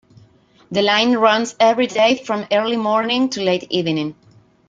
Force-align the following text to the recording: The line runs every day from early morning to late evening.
The 0.71 0.81
line 0.81 1.13
runs 1.15 1.53
every 1.59 1.85
day 1.85 2.15
from 2.15 2.47
early 2.51 2.75
morning 2.75 3.29
to 3.29 3.43
late 3.43 3.67
evening. 3.71 4.15